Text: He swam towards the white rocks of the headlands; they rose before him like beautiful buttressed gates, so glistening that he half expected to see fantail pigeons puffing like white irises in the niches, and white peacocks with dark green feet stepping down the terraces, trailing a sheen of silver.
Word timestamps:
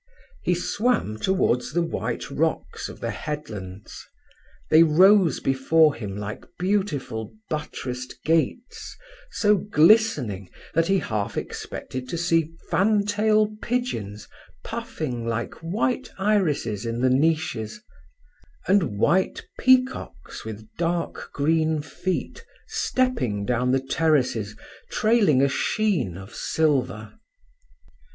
He 0.41 0.55
swam 0.55 1.17
towards 1.19 1.73
the 1.73 1.83
white 1.83 2.31
rocks 2.31 2.89
of 2.89 3.01
the 3.01 3.11
headlands; 3.11 4.03
they 4.71 4.81
rose 4.81 5.39
before 5.39 5.93
him 5.93 6.17
like 6.17 6.43
beautiful 6.57 7.33
buttressed 7.51 8.15
gates, 8.25 8.97
so 9.29 9.57
glistening 9.57 10.49
that 10.73 10.87
he 10.87 10.97
half 10.97 11.37
expected 11.37 12.09
to 12.09 12.17
see 12.17 12.51
fantail 12.71 13.55
pigeons 13.61 14.27
puffing 14.63 15.23
like 15.27 15.53
white 15.61 16.09
irises 16.17 16.83
in 16.83 17.01
the 17.01 17.09
niches, 17.11 17.79
and 18.67 18.97
white 18.97 19.45
peacocks 19.59 20.43
with 20.43 20.67
dark 20.79 21.29
green 21.31 21.79
feet 21.79 22.43
stepping 22.65 23.45
down 23.45 23.69
the 23.69 23.79
terraces, 23.79 24.57
trailing 24.89 25.43
a 25.43 25.47
sheen 25.47 26.17
of 26.17 26.33
silver. 26.33 27.13